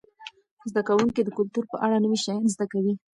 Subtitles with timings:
[0.69, 2.93] زده کوونکي د کلتور په اړه نوي شیان زده کوي.